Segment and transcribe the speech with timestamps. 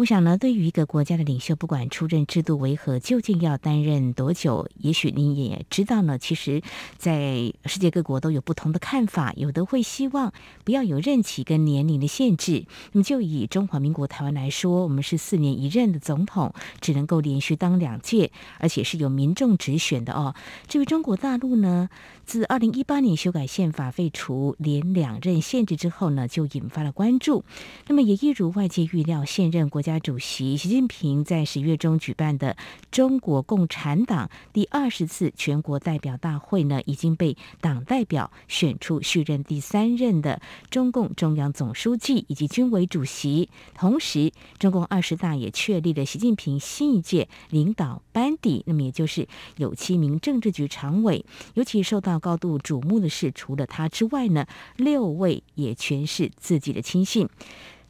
[0.00, 6.16] 我想呢，对于一个国家的领袖，不管出任制度为何，究竟要担任多久，也许您也知道呢。
[6.16, 6.62] 其实，
[6.96, 10.32] 在世界各国都有不同的看法，有的会希望
[10.64, 12.64] 不要有任期跟年龄的限制。
[12.92, 20.34] 那么，就以中华民国台湾来说，我们是四年一任的总统，只能够连续当两届，而且是由民众直选的哦。
[20.66, 21.90] 至于中国大陆呢，
[22.30, 27.44] 自二零一八年修改宪法废除连两任限制之后呢，就引发了关注。
[27.88, 32.56] 那么，也一如外界预料，现任国家主席习近平在十月中举办的
[32.92, 40.40] 中国共产党第二十次全国代表大会呢，已经被党代表选出续任第三任的
[40.70, 43.48] 中共中央总书记以及军委主席。
[43.74, 51.24] 同时，中共二十大也确立了习近平新一届领导班底，那么也就是有七名政治局常委。
[51.54, 57.28] 尤其受到高度瞩目的是，除了他之外呢，六位也全是自己的亲信。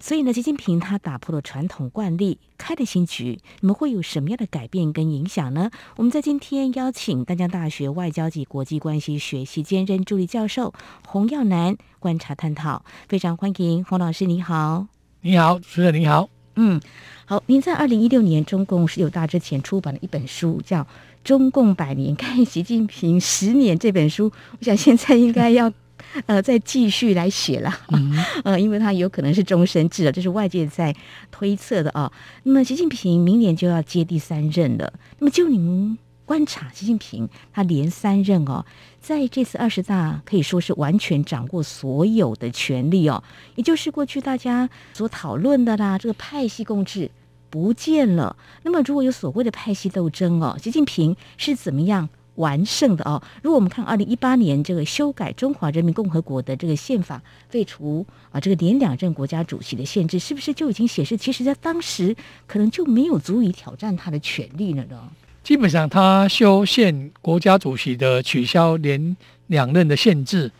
[0.02, 3.38] 所以呢，习近平他打破了传统惯例，开了新局。
[3.60, 5.70] 那么会有什么样的改变跟影响呢？
[5.96, 10.72] 我们在今天邀请丹江大学外交及国际关系学系兼任助理教授
[11.06, 14.86] 洪耀南观察探讨，非常欢迎洪老师，你好。
[15.20, 16.30] 你好，主持人你好。
[16.56, 16.80] 嗯，
[17.26, 20.82] 好，您在二零一六年中共十九大之前出版了一本书，叫
[21.22, 25.72] 《中共百年看习近平十年》这本书，我想现在应该要。
[26.24, 28.10] 呃，再继续来写了，嗯，
[28.42, 30.96] 呃，因为他有可能是终身制了，这是外界在
[31.30, 32.10] 推测的啊。
[32.44, 34.90] 那么，习近平明年就要接第三任了。
[35.18, 38.64] 那么，就您观察，习近平他连三任哦，
[38.98, 43.22] 在这次二十大可以说是完全掌握所有的权力哦，
[43.56, 47.10] 也就是过去大家所讨论的啦，这个派系共治
[47.50, 48.34] 不见了。
[48.62, 53.22] 那么，如果有所谓的派系斗争哦，习近平是怎么样完胜的哦。
[53.42, 62.16] 如果我们看二零一八年这个修改中华人民共和国的这个宪法，废除啊这个连两任国家主席的限制，是不是就已经显示，其实在当时
[62.46, 65.10] 可能就没有足以挑战他的权利了呢？
[65.42, 69.16] 基本上，他修宪国家主席的取消连
[69.48, 70.52] 两任的限制，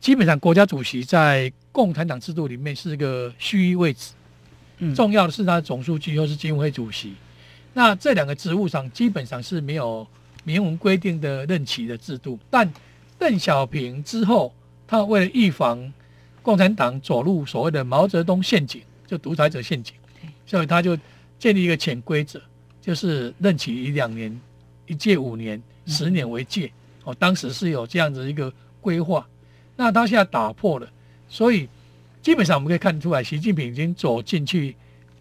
[0.00, 4.12] 基本上国家主席在共产党制度里面是一个虚位置，
[4.94, 7.14] 重要的是他的总书记又是军委主席，
[7.74, 10.06] 那这两个职务上基本上是没有。
[10.44, 12.72] 明文规定的任期的制度，但
[13.18, 14.50] 邓小平之后，
[14.86, 15.92] 他为了预防
[16.40, 19.94] 共产党走入所谓的毛泽东陷阱，就独裁者陷阱，
[20.46, 20.96] 所以他就
[21.38, 22.40] 建立一个潜规则，
[22.80, 24.40] 就是任期以两年、
[24.86, 26.72] 一届五年、十年为界。
[27.04, 28.50] 哦，当时是有这样子一个
[28.80, 29.28] 规划，
[29.76, 30.88] 那他现在打破了，
[31.28, 31.68] 所以
[32.28, 34.76] 基本上我们可以看出来，习近平已经走进去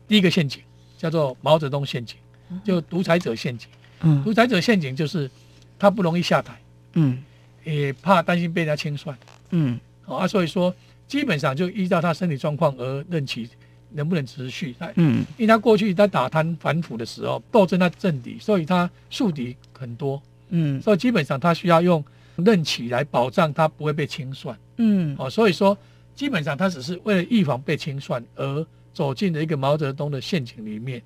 [0.10, 0.62] 第一个陷阱，
[0.98, 2.18] 叫做毛泽东陷阱，
[2.66, 3.70] 就独裁者陷阱。
[4.02, 5.32] 嗯，独裁者陷阱就是
[5.80, 6.60] 他不容易下台，
[6.96, 7.24] 嗯，
[7.64, 9.18] 也怕担心被人家清算，
[9.52, 10.76] 嗯，啊，所以说
[11.08, 13.50] 基本上就依照他身体状况而任期
[13.94, 22.04] 能不能持续，嗯，因为他过去在打贪反腐的时候斗争他政敌，所以他宿敌很多，嗯，所以基本上他需要用
[22.36, 25.78] 任期来保障他不会被清算，嗯，哦，所以说
[26.18, 31.00] 基本上他只是为了预防被清算而走进了一个毛泽东的陷阱里面。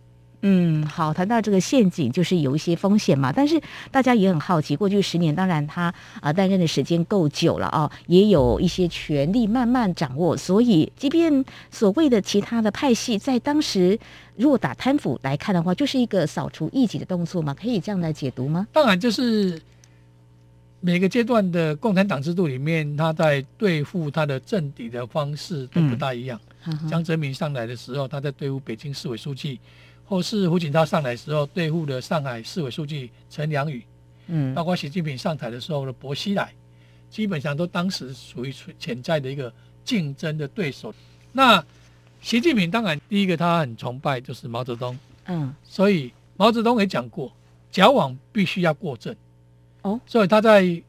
[0.44, 3.32] 嗯，好，谈到这个陷阱，就是有一些风险嘛。
[3.32, 3.62] 但是
[3.92, 10.36] 大家也很好奇，过去十年，当然他啊担任的时间够久了啊，也有一些权力慢慢掌握。
[10.36, 14.00] 所以，即便所谓的其他的派系，在当时
[14.36, 18.66] 如果打贪腐来看的话，就是一个扫除异己的动作嘛，可以这样来解读吗？
[18.74, 19.62] 当然，就是
[20.82, 26.38] 每个阶段的共产党制度里面，他在对付他的政敌的方式都不大一样。
[26.66, 29.60] 嗯、江泽民上来的时候，他在对付北京市委书记。
[30.04, 33.82] 或是胡锦涛上来的时候对付的上海市委书记陈良宇，
[34.28, 36.52] 嗯，包括习近平上台的时候的薄熙来，
[37.10, 39.54] 基本上都当时属于潜在的一个
[39.86, 40.94] 竞争的对手。
[41.32, 41.64] 那
[42.20, 47.32] 习近平当然第一个他很崇拜就是毛泽东，嗯，所以毛泽东也讲过，
[47.72, 49.16] 矫枉必须要过正，
[49.82, 50.82] 哦，所以他在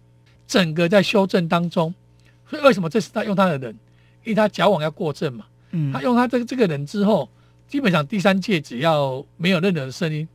[0.47, 1.95] 整个在修正当中，
[2.49, 3.71] 所以为什么这次他用他的人，
[4.25, 7.29] 因为他矫枉要过正嘛，嗯，他用他这个这个人之后。
[7.69, 10.29] 基本上第三届只要没有任何的声音，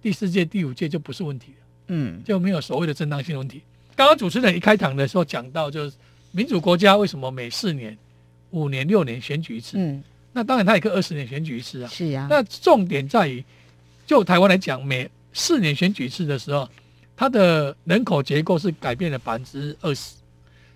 [0.00, 3.62] 第四届、第五届就不是问题了，嗯，就没有所谓的正当性问题。
[3.94, 5.94] 刚刚主持人一开场的时候讲到，就是
[6.32, 7.96] 民主国家为什么每四年、
[8.50, 9.78] 五年、六年选举一次？
[9.78, 10.02] 嗯，
[10.32, 11.88] 那当然他也可以二十年选举一次啊。
[11.88, 12.26] 是啊。
[12.28, 13.44] 那重点在于，
[14.04, 16.68] 就台湾来讲，每四年选举一次的时候，
[17.16, 20.16] 它的人口结构是改变了百分之二十，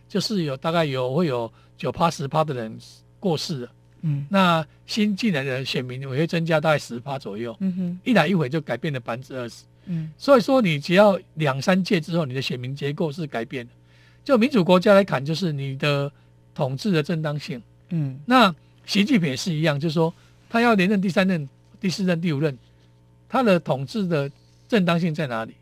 [0.08, 2.78] 就是有大概有会有九趴十趴的人
[3.18, 3.72] 过世了，
[4.02, 13.72] 嗯，那新进来的选民也会增加大概十趴左右，嗯哼，一来一回就改变了百分之二十，嗯，所以说你只要两三届之后，你的选民结构是改变的。
[14.24, 16.10] 就民主国家来看，就是你的
[16.54, 17.60] 统治的正当性，
[17.90, 18.54] 嗯，那
[18.84, 20.12] 习近平也是一样，就是说
[20.48, 21.48] 他要连任第三任、
[21.80, 22.56] 第四任、第五任，
[23.28, 24.30] 他的统治的
[24.68, 25.54] 正当性在哪里？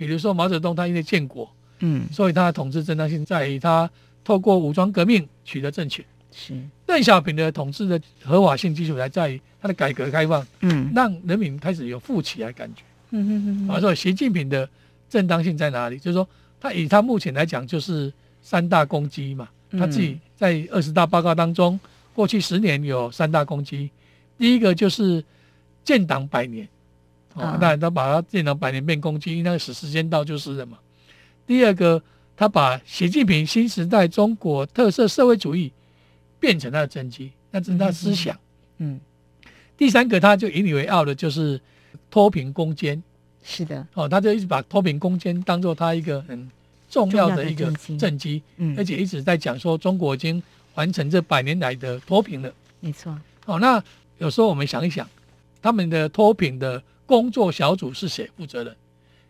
[0.00, 1.46] 比如说毛泽东他因为建国，
[1.80, 3.88] 嗯，所以他的统治正当性在于他
[4.24, 6.02] 透过武装革命取得政权。
[6.32, 6.54] 是
[6.86, 12.82] 邓小平的统治的合法性基础还在于他的改革开放，嗯让人民开始有富起来感觉。
[13.10, 14.66] 嗯哼哼哼，而说习近平的
[15.10, 15.98] 正当性在哪里？
[15.98, 16.26] 就是说
[16.58, 18.10] 他以他目前来讲，就是
[18.40, 19.50] 三大功绩嘛。
[19.72, 21.78] 他自己在二十大报告当中，
[22.14, 23.90] 过去十年有三大功绩。
[24.38, 25.22] 第一个就是
[25.84, 26.66] 建党百年，
[27.34, 30.78] 哦，那他把他建党百年变攻击，因为那个时时间到就是了嘛。
[31.46, 32.02] 第二个，
[32.36, 35.72] 他把习近平新时代中国特色社会主义
[36.38, 38.36] 变成他的政绩，那是他的思想。
[38.78, 39.00] 嗯，
[39.76, 41.60] 第三个，他就引以为傲的就是
[42.10, 43.02] 脱贫攻坚。
[43.42, 46.50] 是的，哦，他就一直把脱贫攻坚当做他一个很
[46.88, 50.42] 重要的一个政绩，嗯，而且一直在讲说中国已经
[50.74, 52.52] 完成这百年来的脱贫了。
[52.80, 53.18] 没错。
[53.46, 53.82] 哦，那
[54.18, 55.08] 有时候我们想一想，
[55.62, 58.76] 他们的脱贫的工作小组是谁负责人？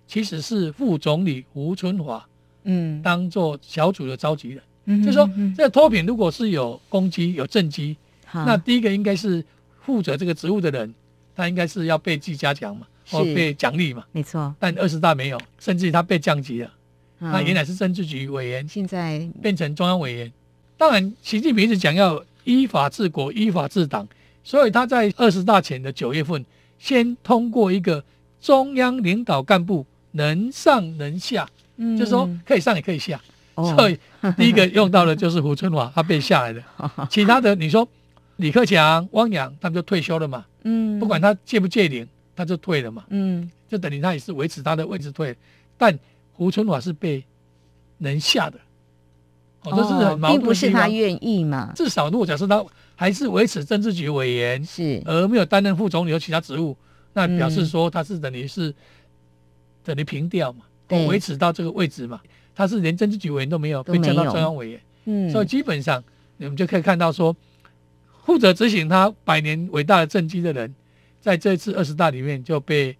[0.07, 2.23] 其实是副总理胡春华，
[2.65, 4.63] 嗯，当做小组的召集人。
[4.85, 7.97] 嗯，就是说，这个脱贫如果是有功绩、有政绩，
[8.35, 9.43] 那第一个应该是
[9.81, 10.95] 负责这个职务的人，
[11.35, 12.87] 他应该是要被记嘉奖嘛。
[13.13, 16.71] 或被奖励嘛，没错，但二十大没有，甚至他被降级了。
[17.19, 20.33] 嗯、他原来是政治局委员，现在变成中央委员。
[20.77, 24.07] 当然，习近平一直讲要依法治国、依法治党，
[24.45, 26.45] 所以他在二十大前的九月份，
[26.81, 28.03] 先通过一个
[28.41, 33.21] 中央领导干部能上能下，嗯、就是说可以上也可以下。
[33.55, 33.97] 哦、所以
[34.37, 36.61] 第一个用到的就是胡春华， 他被下来的。
[37.09, 37.89] 其他的你说
[38.39, 40.45] 李克强、汪洋，他们就退休了嘛。
[40.65, 42.05] 嗯，不管他届不届龄。
[42.37, 45.37] 他就退了嘛，嗯，就等于他也是维持他的位置退，
[45.77, 45.99] 但
[46.33, 47.23] 胡春华是被
[47.99, 48.59] 能下的，
[49.65, 51.71] 哦，这是很矛盾，并不是他愿意嘛。
[51.77, 52.65] 至少如果假设他
[53.01, 55.01] 还是维持政治局委员，是。
[55.07, 56.77] 而没有担任副总理和其他职务，
[57.15, 58.75] 那表示说他是等于是
[59.83, 60.67] 等于平调嘛，
[61.09, 62.21] 维持到这个位置嘛，
[62.55, 66.05] 他是连政治局委员都没有，被降到中央委员，嗯，所以基本上
[66.37, 67.35] 你们就可以看到说，
[68.27, 70.75] 负责执行他百年伟大的政绩的人。
[71.23, 72.95] 在这次二十大里面就被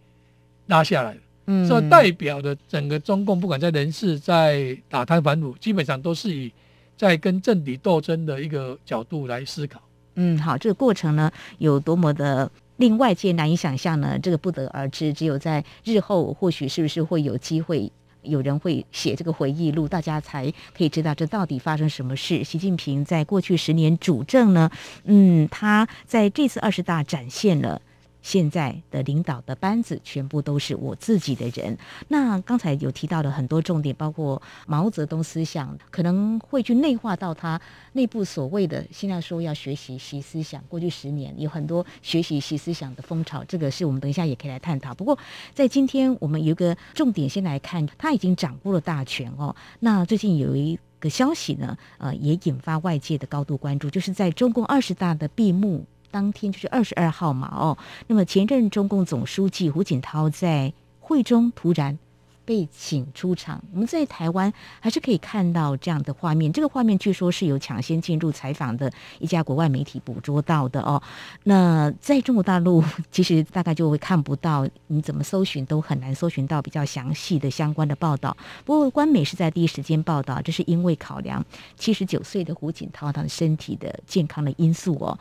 [0.69, 6.51] 拉下来了，嗯，所以代表的整个中共，不管在人事、在打贪反腐，基本上都是以
[6.97, 9.79] 在跟政敌斗争的一个角度来思考。
[10.15, 14.19] 嗯，好，这个过程呢，有多么的令外界难以想象呢？
[14.19, 17.91] 这个不得而知，只有在日后，或许是不是会有机会，
[18.23, 22.43] 有人会写这个回忆录，大家才可以知道这到底发生什么事。
[22.43, 24.71] 习近平在过去十年主政呢，
[25.05, 27.81] 嗯，他在这次二十大展现了。
[28.23, 31.77] 现在的领导的班子全部都是我自己的人。
[32.09, 37.61] 那刚才有提到的很多重点，包括毛泽东思想可能会去内化到他
[37.93, 40.63] 内部所谓的现在说要学习习思想。
[40.69, 44.95] 过去十年有很多学习习思想的风潮，这个是我们等一下也可以来探讨。
[44.95, 45.19] 不过
[45.55, 49.55] 在今天我们有一个重点，先来看他已经掌握了大权哦。
[49.81, 55.87] 那最近有一个消息呢，呃，也引发外界的高度关注，就是在中共二十大的闭幕。
[56.11, 57.77] 当天就是二十二号嘛，哦，
[58.07, 61.99] 那么前任中共总书记胡锦涛在会中突然
[62.45, 63.63] 被请出场。
[63.73, 68.91] 我们在台湾还是可以看到这样的画面，这个画面据说是有抢先进入采访的
[69.21, 71.01] 一家国外媒体捕捉到的哦。
[71.45, 78.37] 那在中国大陆，其实大概就会看不到，你怎么搜寻都很难搜寻到比较详细的相关的报道。
[78.65, 81.45] 不过官媒是在第一时间报道，这是因为考量
[81.77, 85.17] 七十九岁的胡锦涛他的身体的健康的因素哦。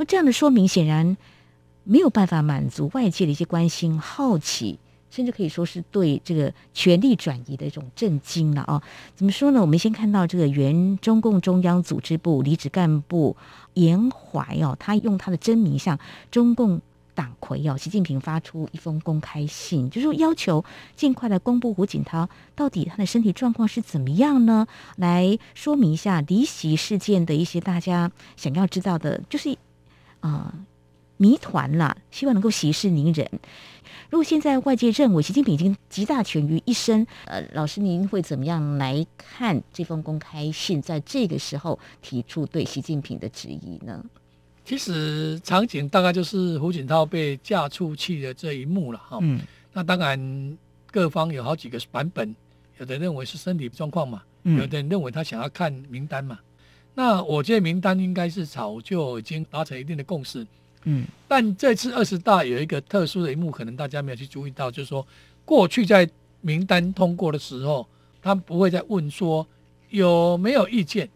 [0.00, 1.18] 那这样的说明显然
[1.84, 4.78] 没有办法满足外界的一些关心、好奇，
[5.10, 8.82] 甚至可以说是对这个权力转移的一种震惊了啊！
[9.14, 9.60] 怎么说呢？
[9.60, 13.36] 我们先看到这个原中共中央组织部离职干部
[13.74, 15.98] 严怀哦，他用他的真名向
[16.30, 16.80] 中共
[17.14, 20.64] 党魁哦习近平发出一封公开信，就是要求
[20.96, 24.66] 尽快的公布胡锦涛到底他的身体状况是怎么样呢？
[24.96, 29.54] 来说明一下离席事件的一些大家想要知道的，就是。
[30.20, 30.66] 啊、呃，
[31.16, 33.28] 谜团啦，希望能够息事宁人。
[34.08, 40.80] 如果现在外界认为习近平已经集大权于一身，呃，老师您会怎么样来看这封公开信？
[40.82, 44.04] 在这个时候提出对习近平的质疑呢？
[44.64, 49.18] 其实场景大概就是胡锦涛被架出去的这一幕了哈。
[49.20, 49.40] 嗯，
[49.72, 50.58] 那当然
[50.90, 52.34] 各方有好几个版本，
[52.78, 56.38] 有的认为是身体状况嘛，嗯、有的人认为他想要看名单嘛。
[57.00, 60.46] 那我这名单应该是早就已经达成一定的共识。
[60.84, 65.06] 嗯，但这次二十大有一个特殊的一幕，可能大家没有去注意到，就是说
[65.46, 66.06] 过去在
[66.42, 67.86] 名单通过的时候，
[68.20, 69.46] 他不会再问说
[69.88, 71.08] 有没有意见，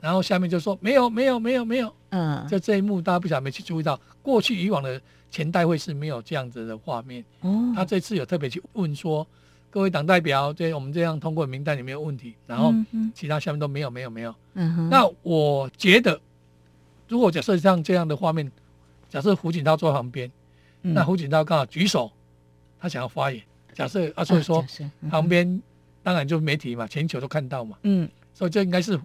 [0.00, 1.94] 然后下面就说没有没有没有没有。
[2.08, 5.00] 嗯，就这一幕大家不晓得没去注意到，过去以往的
[5.30, 7.24] 前代会是没有这样子的画面。
[7.42, 9.24] 哦，他这次有特别去问说。
[9.72, 12.34] 各位党代表，这我们这样通过名单有没有问题？
[12.46, 12.74] 然后
[13.14, 14.34] 其他下面都没有，没有，没有。
[14.52, 14.90] 嗯哼。
[14.90, 16.20] 那我觉得，
[17.08, 18.52] 如果假设像这样的画面，
[19.08, 20.30] 假设胡锦涛坐旁边，
[20.82, 22.12] 嗯、那胡锦涛刚好举手，
[22.78, 23.42] 他想要发言。
[23.72, 24.62] 假设啊，所以说、
[25.10, 25.62] 旁边
[26.02, 27.78] 当然就是媒体嘛，全球都看到嘛。
[27.84, 28.06] 嗯。
[28.34, 29.00] 所以这应该是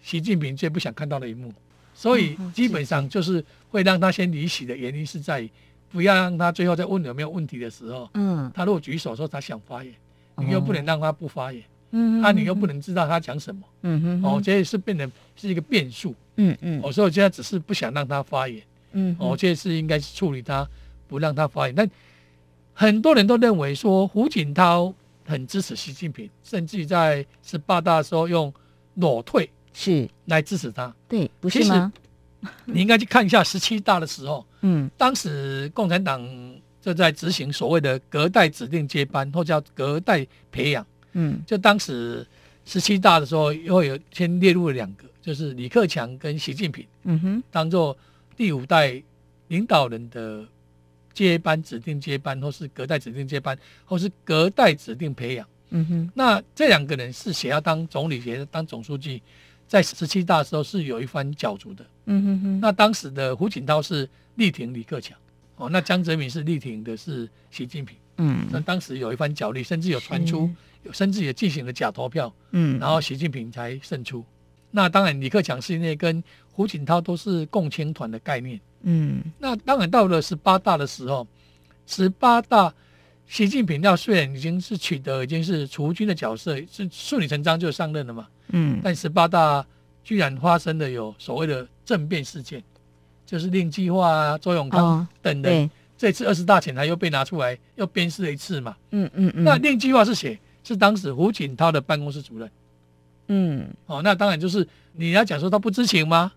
[0.00, 1.52] 习近平最不想看到的一幕。
[1.92, 5.50] 所以基本上就是会让他先离席的原因是在于，
[5.90, 9.92] 不要让他最后在问有没有问题的时候，嗯，他如果举手说他想发言。
[10.38, 11.62] 你又不能让他不发言，
[11.92, 18.62] 嗯，那你又不能知道他讲什么，嗯哼，哦，这也是变成是一个变数，嗯嗯，我说我现在只是不想让他发言，
[18.92, 20.68] 嗯，我这是应该是处理他，
[21.08, 21.74] 不让他发言。
[21.74, 21.88] 但
[22.74, 24.92] 很多人都认为说胡锦涛
[25.24, 28.52] 很支持习近平，甚至在十八大的时候用
[28.96, 31.92] 裸退是来支持他，对，不是吗？
[32.66, 36.22] 你应该去看一下十七大的时候，嗯，当时共产党。
[36.86, 40.86] 就在执行所谓的隔代指定接班，或叫隔代培养。
[41.14, 42.24] 嗯，就当时
[42.64, 46.86] 十七大的时候，又有先列入了两个，就是李克强跟习近平。
[47.02, 47.98] 嗯哼，当做
[48.36, 49.02] 第五代
[49.48, 50.46] 领导人的
[51.12, 55.44] 接班指定接班，或是隔代指定接班，或是隔代指定培养。
[55.70, 59.20] 嗯哼，那这两个人是谁要当总理，当总书记，
[59.66, 61.84] 在十七大的时候是有一番角逐的。
[62.04, 65.18] 嗯哼哼，那当时的胡锦涛是力挺李克强。
[65.56, 70.50] 哦，那江泽民是力挺的是习近平，嗯，那当时有一番角力，甚至有传出，
[70.82, 74.24] 有甚至也进行了假投票，嗯，然后习近平才胜出。
[74.70, 76.22] 那当然，李克强是因为跟
[76.52, 81.26] 胡锦涛都是共青团的概念，嗯，那当然到了十八大的时候，
[81.86, 82.74] 十八大
[83.26, 89.64] 习近平要虽然已经是取得已经是储君的角色，是顺理成章就上任了嘛，嗯，但十八大
[90.04, 92.62] 居然发生了有所谓的政变事件。
[93.26, 98.76] 就是令计划啊，周永康等人，哦、这次二十大前台又被拿出来，又鞭尸了一次嘛。
[98.92, 99.42] 嗯嗯嗯。
[99.42, 100.38] 那令计划是谁？
[100.62, 102.48] 是当时胡锦涛的办公室主任。
[103.26, 103.66] 嗯。
[103.86, 106.32] 哦，那当然就是你要讲说他不知情吗？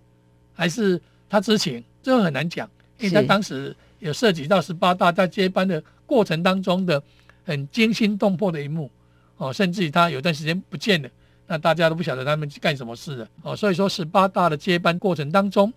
[0.52, 1.84] 还是他知情？
[2.02, 2.68] 这个很难讲，
[2.98, 7.02] 因为他当时有涉及到十八大在接班的过程当中的
[7.46, 8.90] 很惊心动魄的一幕。
[9.38, 11.10] 哦，甚至于他有段时间不见了，
[11.46, 13.28] 那大家都不晓得他们干什么事了。
[13.44, 15.72] 哦，所以说十八大的接班过程当中。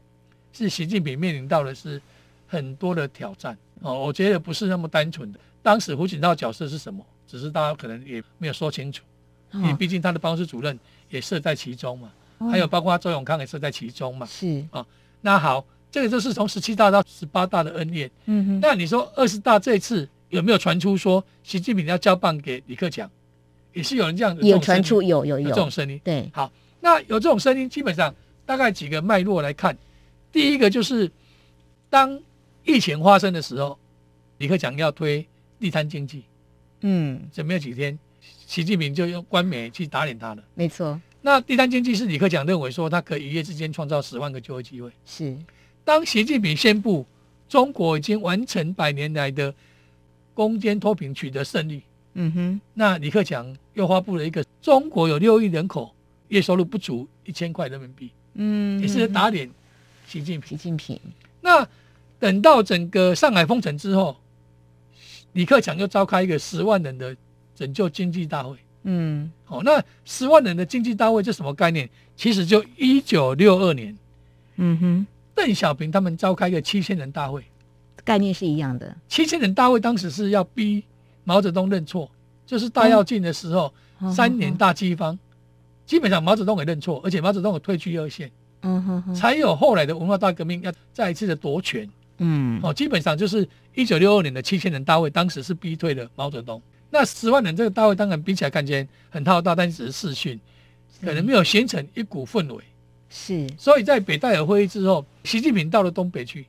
[0.52, 2.00] 是习近平面临到的是
[2.46, 5.40] 很多的挑战哦，我觉得不是那么单纯的。
[5.62, 7.04] 当时胡锦涛角色是什么？
[7.26, 9.02] 只是大家可能也没有说清楚，
[9.54, 10.78] 因为毕竟他的办公室主任
[11.08, 12.12] 也设在其中嘛，
[12.50, 14.26] 还有包括周永康也设在其中嘛。
[14.26, 14.84] 是啊，
[15.22, 18.10] 那好，这个就是从十七大到十八大的恩怨。
[18.26, 18.60] 嗯哼。
[18.60, 23.10] 那你说二十大这次有没有传出说习近平要交棒给李克强？
[23.72, 25.98] 也是有人这样子有传出，有有有这种声音。
[26.04, 29.74] 对，好，那有这种声音，基本上大概几个脉络来看。
[30.32, 31.10] 第一个就是，
[31.90, 32.18] 当
[32.64, 33.78] 疫情发生的时候，
[34.38, 35.26] 李克强要推
[35.60, 36.24] 地摊经济，
[36.80, 37.98] 嗯，这没有几天，
[38.46, 40.42] 习近平就用官媒去打脸他了。
[40.54, 44.90] 没错，那地摊经济是李克强认为说他可以一夜之间创造十万个就业机会。
[45.04, 45.36] 是，
[45.84, 47.06] 当习近平宣布
[47.46, 49.54] 中国已经完成百年来的
[50.32, 51.82] 攻坚脱贫取得胜利，
[52.14, 55.94] 嗯哼，那李克强又发布了一个中国有六亿人口，
[56.28, 59.50] 月收入不足一千块人民币，嗯，也是打脸。
[60.12, 61.00] 习近平，习近平。
[61.40, 61.66] 那
[62.18, 64.14] 等到整个上海封城之后，
[65.32, 67.16] 李克强就召开一个十万人的
[67.54, 68.56] 拯救经济大会。
[68.82, 71.88] 嗯，好，那十万人的经济大会这什么概念？
[72.14, 73.96] 其实就一九六二年，
[74.56, 77.42] 嗯哼，邓小平他们召开一个七千人大会，
[78.04, 78.94] 概念是一样的。
[79.08, 80.84] 七千人大会当时是要逼
[81.24, 82.10] 毛泽东认错，
[82.44, 85.18] 就是大跃进的时候，嗯、三年大饥荒，
[85.86, 88.30] 基本上毛泽东也认错，而且毛泽东也退居二线。
[88.62, 91.88] 嗯哼哼，才有后来的文化大革命，要再一次的夺权。
[92.18, 96.62] 嗯，哦，基本上就是一九六二年的七千人大会，当时是逼退了毛泽东。
[96.90, 100.38] 那十万人这个大会，当然比起来看起来很浩大，但只是视讯，
[101.00, 102.62] 可能没有形成一股氛围。
[103.08, 106.46] 是，所以在北戴河会议之后，习近平到了东北去，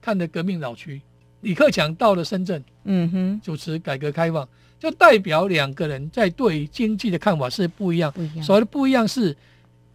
[0.00, 1.00] 看的革命老区；
[1.40, 4.46] 李克强到了深圳，嗯哼，主持改革开放，
[4.78, 8.12] 就代表两个人在对经济的看法是不一样。
[8.12, 8.44] 不一样。
[8.44, 9.36] 所谓的不一样是，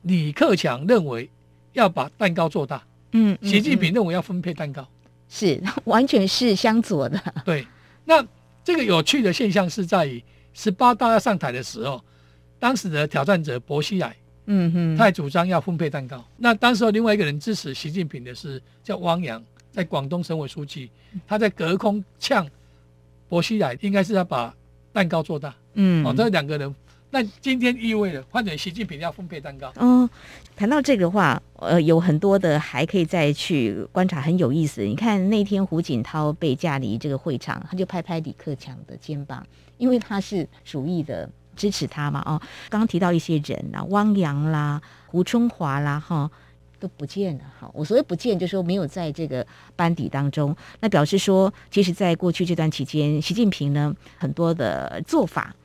[0.02, 1.30] 李克强认为。
[1.74, 4.88] 要把蛋糕做大，嗯，习近平认为要分配蛋糕，
[5.28, 7.22] 是 完全是相左的。
[7.44, 7.68] 对，
[8.06, 8.26] 那
[8.64, 12.02] 这个有趣的现象是在于十八大要上台的时候，
[12.60, 14.16] 当时的挑战者薄熙来，
[14.46, 16.24] 嗯哼，他也主张要分配蛋糕。
[16.38, 20.90] 那当时另外一个人支持习近平的是叫汪洋，在广东省委书记，
[21.28, 22.48] 他在隔空呛
[23.28, 24.54] 薄熙来，应该是要把
[24.92, 25.54] 蛋糕做大。
[25.74, 26.74] 嗯，哦，这两个人。
[27.14, 29.72] 那今天意味着换成习近平要分配蛋糕。
[29.76, 30.10] 哦，
[30.56, 34.82] 谈到这个话，呃，有很多的还可以再去观察，很有意思。
[34.82, 39.46] 你看那天胡锦涛被架离这个会场，他就拍拍李克强的肩膀，
[39.78, 42.20] 因为他是主意的支持他嘛。
[42.26, 46.28] 哦，刚刚提到一些人啊，汪洋啦、胡春华啦，哈、
[46.80, 47.44] 都不见了。
[47.60, 50.56] 哈，我所谓不见，就说没有在这个班底当中。
[50.80, 55.56] 那表示说，其实在过去这段期间，习近平呢很多的做法。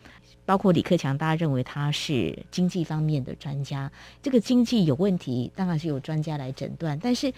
[0.48, 6.98] 包括李克强，大家认为他是经济方面的专家，这个经济有问题，当然是由专家来诊断。
[6.98, 7.30] 但是，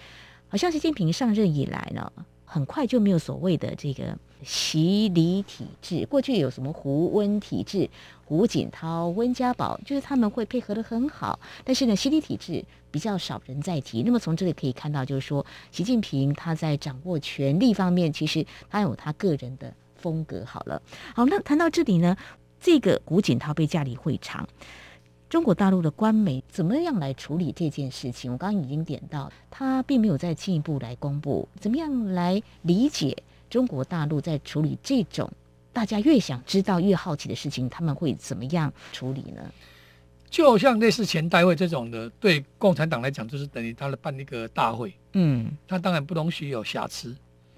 [0.46, 2.12] 好像习近平上任以来呢，
[2.44, 6.06] 很快就没有所谓的这个习李体制。
[6.06, 7.90] 过去有什么胡温体制，
[8.24, 11.40] 胡锦涛、温家宝，就是他们会配合得很好。
[11.64, 14.04] 但是呢，习李体制比较少人在提。
[14.04, 20.44] 那么从这里可以看到，就是说，习近平他在掌握权力方面，其实他有他个人的风格。
[20.46, 20.80] 好了，
[21.12, 22.16] 好，那谈到这里呢。
[22.60, 24.46] 这个古锦涛被架离会场，
[25.28, 28.32] 中国大陆的官媒怎么样来处理这件事情？
[28.32, 33.16] 我刚刚已经点到，他并没有再进一步来公布，怎么样来理解
[33.48, 35.30] 中国大陆在处理这种
[35.72, 39.42] 大家越想知道越好奇的事情，他们会怎么样处理呢？
[40.28, 47.16] 就像类似前代会这种的，对共产党来讲，就是等于他的办一个大会，嗯，他当然不容许有瑕疵，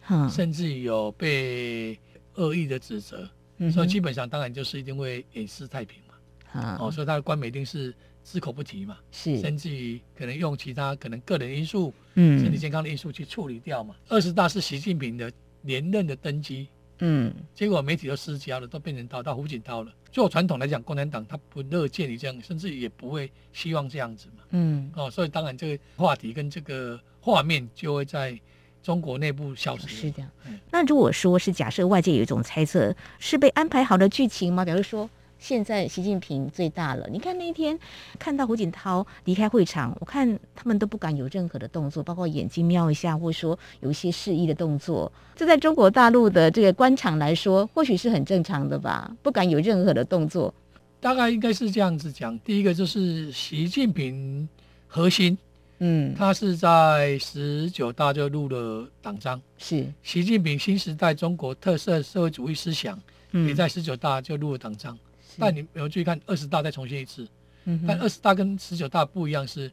[0.08, 1.98] 嗯，甚至有被
[2.36, 3.28] 恶意的指责。
[3.70, 13.94] 所以基本上当然就是一定会掩饰太平嘛，啊、哦，所以他的官媒一定是只口不提嘛，是，甚至于可能用其他可能个人因素，嗯，身体健康的因素去处理掉嘛。
[14.08, 15.30] 二十大是习近平的
[15.62, 16.68] 连任的登基，
[17.00, 19.92] 嗯，结果媒体都失焦了，都变成到到胡锦涛了。
[20.10, 28.40] 就传统来讲，共产党他不乐见你这样，甚至也不会希望这样子嘛，嗯，哦，所以当然这个话题跟这个画面就会在。
[28.82, 30.30] 中国内部消失是这样。
[30.70, 34.64] 那如果说是假设外界有一种猜测，是被安排好的剧情吗？
[34.64, 37.08] 比如说，现在习近平最大了。
[37.10, 37.78] 你看那一天
[38.18, 45.10] 看到胡锦涛离开会场，我看他们都不敢有任何的动作，包括眼睛瞄一下，或者说有一些示意的动作。
[45.34, 49.14] 这在中国大陆的这个官场来说，或许是很正常的吧？
[49.22, 50.52] 不敢有任何的动作。
[51.00, 52.38] 大概应该是这样子讲。
[52.40, 54.48] 第一个就是习近平
[54.86, 55.36] 核心。
[55.84, 59.92] 嗯，他是在十九大就入了党章，是。
[60.04, 62.96] 习近平新时代中国特色社会主义思想，
[63.32, 64.96] 嗯、也在十九大就入了党章。
[65.36, 67.26] 但你有注意看二十大再重新一次，
[67.64, 69.68] 嗯、但二十大跟十九大不一样，是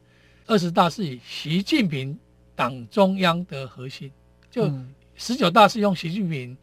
[0.46, 2.18] 二十大是以习近平
[2.56, 4.10] 党中央的核心，
[4.50, 4.68] 就
[5.14, 6.56] 十九大是用习近平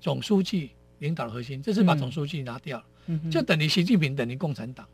[0.00, 4.86] 总书记领导的核心，这是把总书记拿掉了，嗯、就等于习近平等于共产党。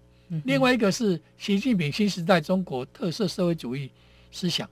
[0.45, 3.91] 另外一个是习近平新时代中国特色社会主义
[4.31, 4.69] 思想，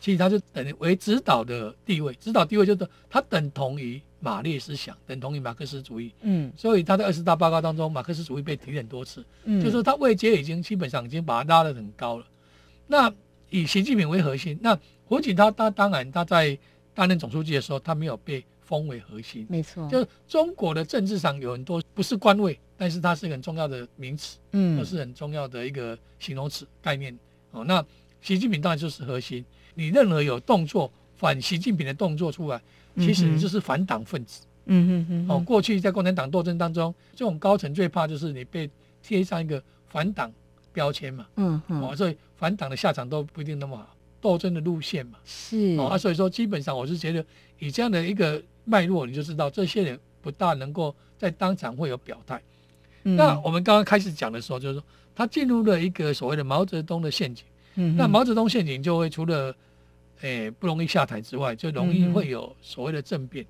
[0.00, 6.12] 其实它就等于为指导的地位，指导地位就是它等同于马列思想，等同于马克思主义。
[6.20, 9.24] 嗯，所以他在二十大报告当中，马克思主义被提很多次。
[9.44, 12.26] 嗯，就是说他位阶已经基本上已经把它拉得很高了。
[12.86, 13.12] 那
[13.50, 16.56] 以习近平为核心，那胡锦涛他当然他在
[16.94, 19.44] 担任总书记的时候，他没有被封为核心。
[19.50, 22.56] 没错，就是中国的政治上有很多不是官位。
[22.82, 27.16] 但是它是一个很重要的名词，嗯，都是很重要的一个形容词概念
[27.52, 27.62] 哦。
[27.64, 27.80] 那
[28.20, 29.44] 习近平当然就是核心，
[29.76, 32.60] 你任何有动作反习近平的动作出来，
[32.96, 35.30] 其实你就是反党分子，嗯嗯嗯。
[35.30, 38.68] 哦，过去在共产党斗争当中，这种高层最怕就是你被
[39.00, 40.32] 贴上一个反党
[40.72, 41.80] 标签嘛，嗯嗯。
[41.80, 45.76] 哦，所以反党的下场都不一定那么好，斗争的路线嘛，是。
[45.78, 47.24] 哦，啊，所以说基本上我是觉得
[47.60, 52.42] 以这样的一个脉络，你就知道这些人不大能够在当场会有表态。
[53.04, 54.84] 嗯、那我们刚刚开始讲的时候，就是说
[55.14, 57.44] 他进入了一个所谓的毛泽东的陷阱。
[57.74, 59.54] 嗯、那毛泽东陷阱就会除了
[60.20, 63.44] 诶、欸、不容易下台之外，就容易会有所谓的政变。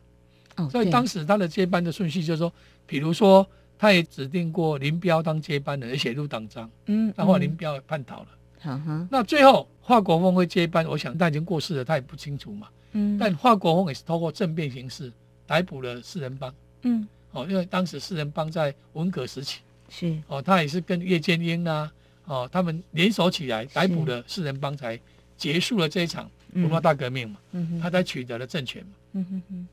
[0.57, 2.53] 嗯、所以当时他的接班的顺序就是说，
[2.87, 3.47] 比如说
[3.79, 6.71] 他也指定过林彪当接班人，而且入党章。
[6.87, 8.29] 嗯，然后林彪也叛逃了。
[8.65, 9.09] 嗯。
[9.11, 12.69] 那最后华国锋会接班，我想他已经过世了，他也不清楚嘛。
[12.93, 13.19] 嗯。
[13.19, 15.13] 但华国锋也是通过政变形式
[15.47, 16.55] 逮捕了四人帮。
[16.83, 17.07] 嗯。
[17.33, 21.93] 哦，因为当时四人帮在文革时期是哦，他也是跟叶剑英啊，
[22.25, 24.99] 哦，他们联手起来逮捕了四人帮，才
[25.37, 29.69] 结束了这一场文化大革命嘛，嗯，他才取得了政权嘛，嗯哼哼。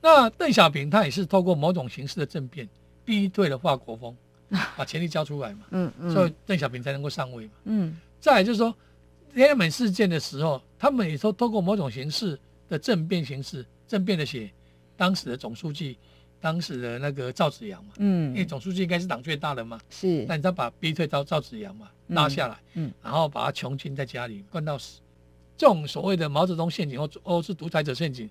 [0.00, 2.68] 那邓小平他也是透过某种形式的政变，
[3.04, 4.16] 逼退了华国锋，
[4.76, 7.96] 把权力交出来嘛，嗯嗯，所以邓小平才能够上位嘛，嗯。
[8.18, 8.74] 再来就是说，
[9.34, 14.50] 天安门事件的时候，他们也说透过某种形式的政变形式，政变的写
[14.96, 15.96] 当时的总书记。
[16.40, 25.00] 当时的那个赵子阳嘛，嗯，因为总书记应该是党最大的嘛，是，那你再把逼退到赵子阳嘛，拉下来，嗯，然后把他囚禁在家里，关到死。
[25.56, 28.28] 这种所谓的毛泽东陷阱或或是独裁者陷阱，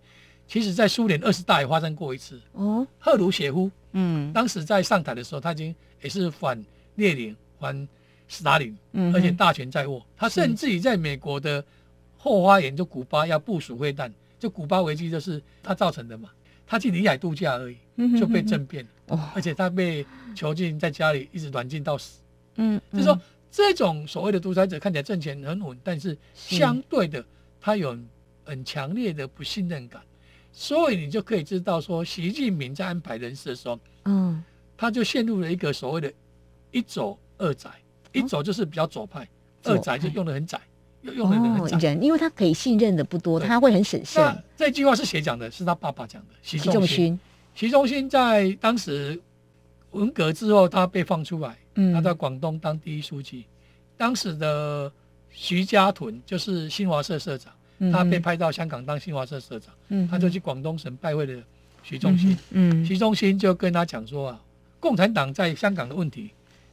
[0.47, 2.41] 其实在苏联二十大也发生过一次。
[2.53, 7.87] 哦，赫鲁晓夫，嗯，当时在上台的时候，他已经也是反列宁、反
[8.27, 10.03] 斯大林，嗯，而且大权在握。
[10.17, 11.63] 他甚至于在美国的
[12.17, 16.31] 后花园，就古巴要部署会弹，就古巴危机就是他造成的嘛。
[16.65, 17.77] 他去里海度假而已，
[18.19, 22.19] 就被政变，哦，而且他被囚禁在家里，一直软禁到死。
[22.55, 23.19] 嗯，就是说
[23.51, 27.23] 这种所谓的独裁者看起来政权很稳，但是相对的，
[27.59, 27.97] 他有
[28.45, 30.01] 很强烈的不信任感，
[30.51, 34.43] 所以你就可以知道说，习近平在安排人事的时候，嗯，
[34.77, 36.11] 他就陷入了一个所谓的
[36.71, 37.69] “一左二窄”，
[38.13, 39.27] 一左就是比较左派，
[39.63, 40.59] 二窄就用的很窄。
[41.01, 44.43] 用的很窄，人，因为他可以信任的不多，他会很审慎。
[44.57, 45.49] 这句话是谁讲的？
[45.49, 46.33] 是他爸爸讲的。
[46.41, 47.17] 习仲勋，
[47.59, 49.19] 习仲勋在当时
[49.91, 53.43] 文革之后，他被放出来，嗯，他在广东当第一书记。
[53.97, 54.89] 当时的
[55.29, 57.51] 徐家屯就是新华社社长，
[57.91, 61.43] 他被派到香港当新华社社长，嗯，他就去广东省拜会了
[61.83, 64.41] 徐仲勋，嗯，习仲勋就跟他讲说啊，
[64.79, 66.29] 共产党在香港的问题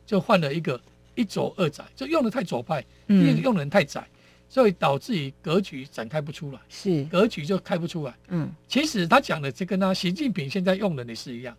[0.06, 0.80] 就换了一个
[1.16, 4.06] 一左二窄，就用的太左派，因为用的人太窄。
[4.48, 8.14] 所以导致于格局展开不出来，是格局就开不出来。
[8.28, 11.56] 嗯，其实他讲的这跟他习近平现在用的也是一样，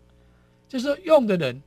[0.67, 1.61] 就是说用的人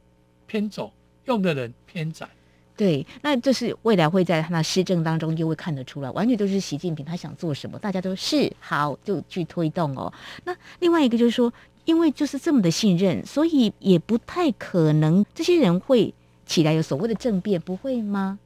[0.47, 0.93] 偏左，
[1.27, 2.29] 用的人偏窄。
[2.77, 10.11] 对，那就是未来会在他的施政当中就会看得出来，完全都是习近平他想做什么，大家都是好就去推动哦。
[10.45, 11.53] 那另外一个就是说，
[11.85, 16.15] 因为就是这么的信任，所以也不太可能这些人会
[16.47, 18.39] 起来有所谓的政变，不会吗？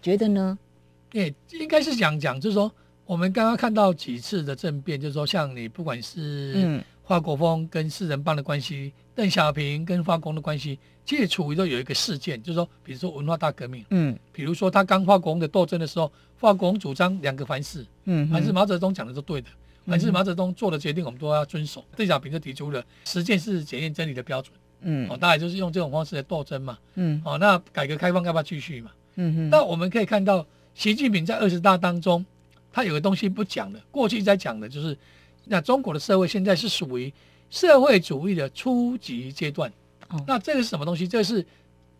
[0.00, 0.58] 觉得呢？
[1.12, 2.72] 对，应该是讲讲，就是说，
[3.04, 19.48] 我们刚刚看到几次的政变，就是说，像你不管是华国锋跟四人帮的关系，邓、嗯、小平跟华工的关系，其实处于都有一个事件，就是说，比如说文化大革命，嗯，比如说他刚华国锋的斗争的时候，华国锋主张两个凡是，嗯，凡是毛泽东讲的都对的，
[19.84, 21.84] 凡是毛泽东做的决定，我们都要遵守。
[21.94, 28.90] 邓、嗯、小平就提出了实践是检验真理的标准，嗯，哦，大概就是用这种方式来斗争嘛，嗯，哦，那改革开放要不要继续嘛？
[29.16, 30.46] 嗯哼，那我们可以看到。
[30.74, 32.24] 习近平在二十大当中，
[32.72, 34.96] 他有个东西不讲的，过去在讲的就是，
[35.44, 37.12] 那中国的社会现在是属于
[37.50, 39.70] 社会主义的初级阶段。
[40.08, 41.06] 哦，那这个是什么东西？
[41.06, 41.44] 这是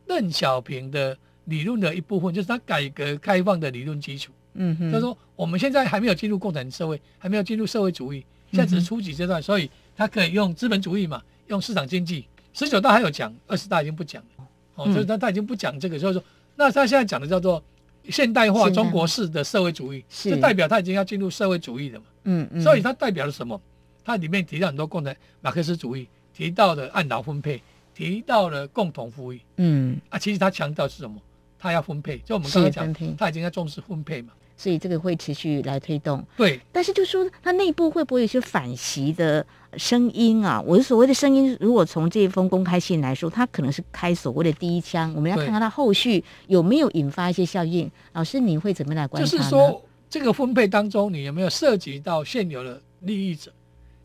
[0.06, 4.32] 邓小平的理论的一部分，就是他改革开放的理论基础。
[4.54, 12.26] 嗯哼，他说我们现在还没有进入共产社会，还没有进入社会主义，现在只是初级阶段，所以他可以用资本主义嘛，用市场经济。
[12.54, 14.46] 十九大还有讲，二十大已经不讲了。
[14.76, 16.22] 哦，所以他他已经不讲这个，所以说，
[16.56, 17.62] 那他现在讲的叫做。
[18.08, 22.06] 现代化中国式的社会主义，就代表他已经要进入社会主义了嘛。
[22.24, 22.62] 嗯嗯。
[22.62, 23.60] 所以它代表了什么？
[24.04, 27.62] 它里面提到很多共产马克思主义，提到的按劳分配，
[27.94, 29.40] 提到了共同富裕。
[29.56, 29.96] 嗯。
[30.08, 31.20] 啊，其实他强调是什么？
[31.58, 32.18] 他要分配。
[32.18, 34.32] 就我们刚才讲，他已经在重视分配嘛。
[34.62, 36.24] 所以这个会持续来推动。
[36.36, 36.60] 对。
[36.70, 39.44] 但是就说它内部会不会有些反袭的？
[39.78, 45.10] 声音啊，我所谓的声音，如果从这封公开信来说，它可能是开所谓的第一枪。
[45.16, 47.90] 我们要看看它后续有没有引发一些效应。
[48.12, 49.30] 老师，你会怎么来观察？
[49.30, 53.50] 就是说，这个分配当中，你有没有涉及到现有的利益者？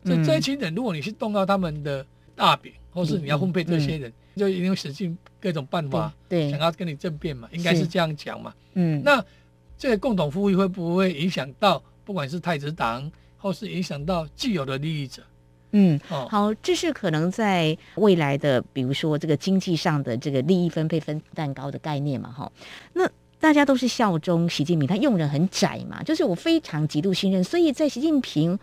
[0.06, 2.02] 这、嗯、这一群人，如果你是动到他们的
[2.34, 8.54] 大饼，或是你要分配这些人，嗯嗯、就一定会使尽各种办法，对，想要跟你政变嘛，应该是这样讲嘛。
[8.72, 9.22] 嗯，那
[9.78, 15.22] 这个共同富裕会不会影响到，不管是太子党，或是影响到既有的利益者？
[15.72, 22.50] 嗯，好，这是可能在未来的，比如说这个经济上的这个利益分配分蛋糕的概念嘛，哈。
[22.94, 28.58] 那大家都是效忠习近平，他用人很窄嘛，就是我非常极度信任，所以在习近平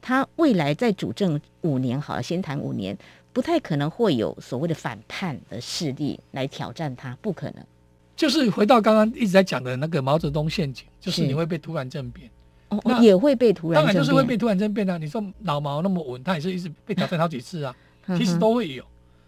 [0.00, 2.96] 他未来在主政五年，好了，先谈五年，
[3.32, 7.64] 不太可能会有所谓的反叛的势力来挑战他，不可能。
[8.18, 12.28] 就是回到刚刚一直在讲的那个毛泽东陷阱，就是你会被突然政变。
[12.70, 14.98] 哦，也会被突然，当然就是会被突然政变啊！
[14.98, 17.72] 你说老毛那么稳，他也是一直被挑战好几次啊。
[18.18, 18.84] 其实都会有，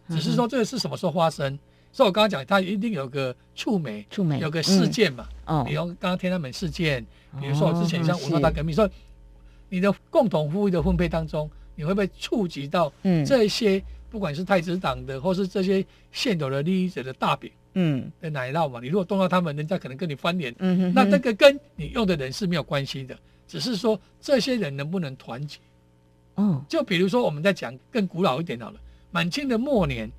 [0.09, 1.57] 只是说这个是什么时候发生？
[1.93, 5.29] 所以我刚刚讲，他一定有个触媒，触媒有个事件嘛。
[5.47, 7.07] 哦，比如刚刚天安门事件，
[7.41, 8.91] 比如说我之前像文化大革命，说
[9.69, 12.93] 你的共同富裕的分配当中，你会被触及到
[13.25, 18.81] 这些，不管是太子党的，或是这些现有的利益者的大饼，嗯，的奶酪嘛。
[18.81, 20.55] 你如果动到他们，人家可能跟你翻脸。
[20.59, 23.17] 嗯哼，那这个跟你用的人是没有关系的。
[23.47, 25.59] 只是说这些人能不能团结？
[26.37, 28.81] 哦，就比如说我们在讲更古老一点好了，
[29.11, 30.11] 满清的末年，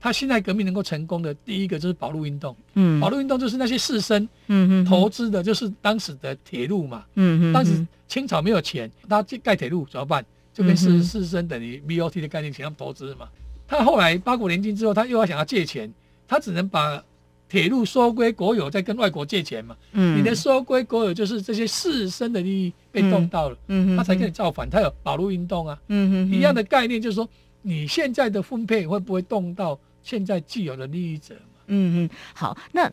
[0.00, 2.56] 他辛亥革命能够成功的第一个就是保路运动。
[2.74, 7.04] 嗯，保路运动就是那些士绅，嗯投资的就是当时的铁路嘛。
[7.14, 10.24] 嗯，当时清朝没有钱，他盖铁路怎么办？
[10.52, 13.28] 就跟士士绅等于 BOT 的概念，请他们投资嘛。
[13.68, 15.88] 他后来八国联军之后，他又要想要借钱，
[16.30, 17.02] 他只能把
[17.48, 19.76] 铁路收归国有，再跟外国借钱嘛。
[19.90, 24.70] 嗯，你的收归国有就是这些士绅的利益被动到了，嗯，嗯他才跟你造反。
[24.70, 27.28] 他有保路运动啊，嗯，一样的概念就是说，
[27.62, 31.40] 你现在的分配会不会动到现在既有的利益者嘛？
[31.66, 32.88] 嗯嗯，好，那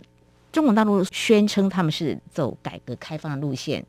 [0.52, 3.86] 中国大陆宣称他们是走改革开放的路线。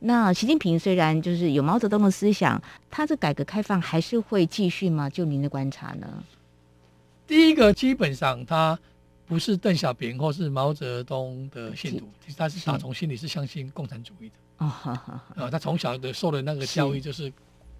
[0.00, 5.08] 那习近平虽然就是有毛泽东的思想，他这改革开放还是会继续吗？
[5.08, 6.24] 就您的观察呢？
[7.28, 8.76] 第一个，基本上他
[9.26, 14.66] 不是邓小平或是毛泽东的信徒，其实他是打从心里是相信共产主义的。
[15.36, 17.30] 哦，他从小的受的那个教育就是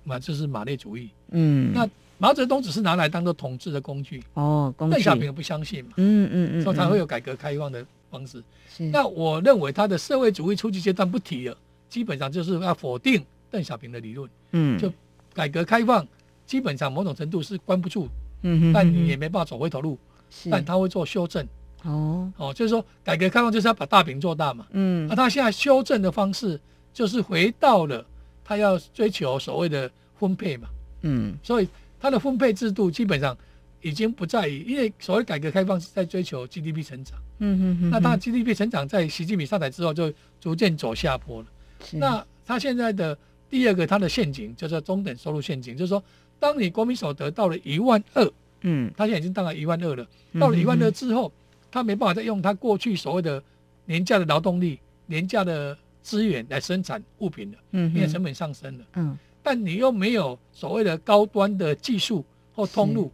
[0.05, 1.11] 马，就是马列主义。
[1.31, 4.23] 嗯，那毛泽东只是拿来当做统治的工具。
[4.35, 5.93] 哦，邓小平不相信嘛？
[5.97, 8.45] 嗯嗯嗯，所以才会有改革开放的方式。
[8.69, 11.57] 是，那我认为他的社会主义初级阶段不提了。
[11.89, 14.93] 基本上就是要否定邓小平的理论，嗯，就
[15.33, 16.07] 改革开放，
[16.45, 18.07] 基本上某种程度是关不住，
[18.43, 19.99] 嗯哼，但你也没办法走回头路，
[20.31, 21.47] 是，但他会做修正，
[21.85, 22.33] 哦。
[22.37, 26.61] 哦，就是说改革开放就是要把大饼做大嘛，嗯，那他现在修正的方式
[26.93, 28.05] 就是回到了
[28.45, 30.69] 他要追求所谓的分配嘛，
[31.03, 31.69] 嗯，所以
[32.01, 33.37] 他的分配制度基本上
[33.81, 41.47] 已经不在于，因为所谓改革开放是在追求 GDP 成长，嗯哼哼，那他 GDP 成长在习近平上台之后就逐渐走下坡了。
[41.93, 43.17] 那他现在的
[43.49, 46.03] 第二个他的陷阱就是中等收入陷阱，就是说，
[46.39, 48.31] 当你国民所得到了一万二，
[48.63, 50.07] 嗯，他现在已经到了一万二了，
[50.39, 51.33] 到了一万二之后，
[51.71, 53.43] 他没办法再用他过去所谓的
[53.87, 62.25] 廉价的劳动力、廉价的资源来生产物品了，嗯，因为成本上升了，嗯，但你又没有所谓的高端的技术
[62.55, 63.11] 或通路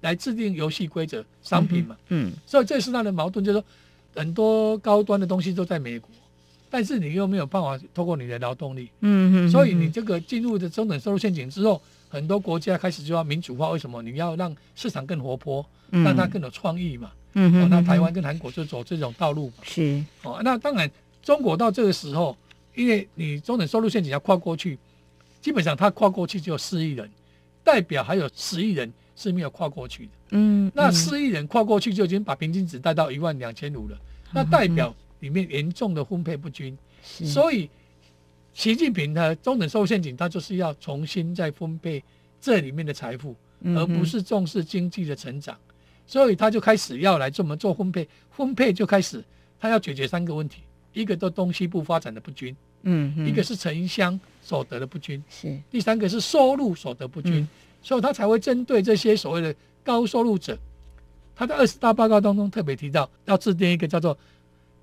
[0.00, 3.64] 来制定游戏规则、商品嘛，嗯，所以这是他的矛盾，就是说，
[4.14, 6.10] 很多高端的东西都在美国。
[6.70, 11.80] 但是你又没有办法透过你的劳动力，嗯哼，所以你这个进入的中等收入陷阱之后，
[12.14, 13.70] 很多国家开始就要民主化。
[13.70, 14.00] 为什么？
[14.00, 17.10] 你要让市场更活泼，让它更有创意嘛。
[17.32, 19.54] 嗯哼，那台湾跟韩国就走这种道路嘛。
[19.64, 20.04] 是。
[20.22, 20.88] 哦，那当然，
[21.22, 22.36] 中国到这个时候，
[22.76, 24.78] 因为你中等收入陷阱要跨过去，
[25.40, 27.10] 基本上它跨过去只有四亿人，
[27.64, 30.12] 代表还有十亿人是没有跨过去的。
[30.30, 33.98] 嗯，那四亿人跨过去就已经把平均值带到一万两千五了，
[34.32, 34.94] 那代表。
[35.20, 37.70] 里面严重的分配不均，所以
[38.54, 42.02] 习近平的中等收入陷阱，他就是要重新再分配
[42.40, 45.58] 这里面的财富，而不是重视经济的成长，
[46.06, 49.22] 所以他就开始要来这么做分配，分配就开始
[49.60, 50.62] 他要解决三个问题，
[50.92, 55.58] 一个都东西部发展的不均，嗯，一个是城乡所得的不均，是。
[55.70, 57.46] 第三个是收入所得不均，
[57.82, 60.56] 所以他才会针对这些所谓的高收入者，
[61.34, 64.16] 他在二十大报告当中特别提到要制定一个叫做。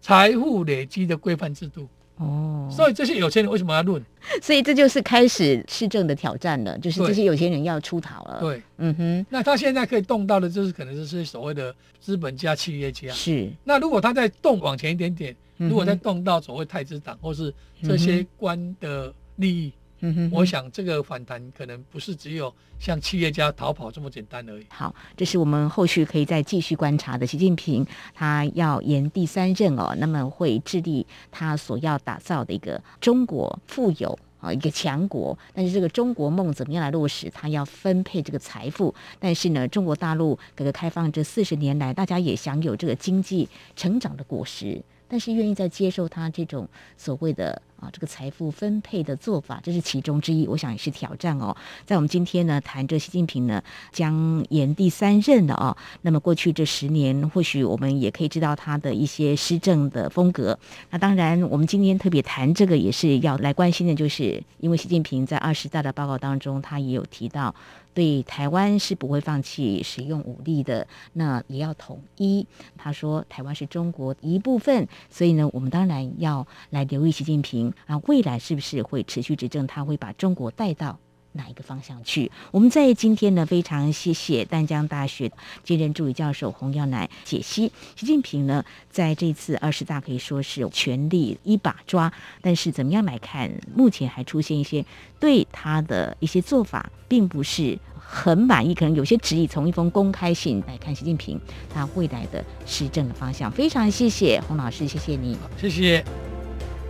[0.03, 4.03] 财富累积的规范制度哦，所以这些有钱人为什么要论？
[4.41, 8.39] 所以这就是开始市政的挑战了，就是这些有钱人要出逃了。
[8.39, 9.25] 对，嗯哼。
[9.29, 13.09] 那他现在可以动到的，就是可能就是所谓的资本家、企业家。
[13.11, 13.51] 是。
[13.63, 19.73] 那如果他再动往前一点点，如果再动到所谓太子党或是这些官的利益。
[20.01, 24.65] 嗯哼，我想这个反弹可能不是只有像企业家逃跑这么简单而已。
[24.69, 27.25] 好，这是我们后续可以再继续观察的。
[27.25, 35.37] 习近平他要延第三任哦，那么会致力他所要打造的一个中国富有啊一个强国。
[35.53, 37.29] 但是这个中国梦怎么样来落实？
[37.29, 38.93] 他要分配这个财富。
[39.19, 44.81] 但是呢，中国大陆改革开放这四十年来，大家也享有这个经济成长的果实。
[45.11, 50.47] 但是愿意在接受他这种所谓的啊这个财富分配的做法，这是其中之一。
[50.47, 51.53] 我想也是挑战哦。
[51.85, 60.57] 在我们今天呢谈这习近平呢将延第三任的啊，那么过去这十年，或许我们也可以知道他的一些施政的风格。
[60.91, 67.53] 那当然，我们今天特别谈这个也是要来关心的，就是因为习近平在二十大的报告当中，他也有提到。
[67.93, 72.47] 对台湾是不会放弃使用武力的，那也要统一。
[72.77, 79.67] 他说台湾是中国一部分，所以呢，我们当然要来留意习近平啊，未来是不是会持续执政？
[79.67, 80.99] 他会把中国带到
[81.33, 82.31] 哪一个方向去？
[82.51, 85.31] 我们在今天呢，非常谢谢淡江大学
[85.63, 93.51] 兼任助理教授洪耀南解析习近平呢，在这次二十大可以说是全力一把抓，但是怎么样来看？
[93.75, 94.85] 目前还出现一些
[95.19, 99.47] 对他的一些做法，并不是很满意，可能有些质疑。
[99.47, 101.39] 从一封公开信来看，习近平
[101.73, 106.30] 他未来的施政的方向，非常谢谢洪老师，谢谢你，谢谢。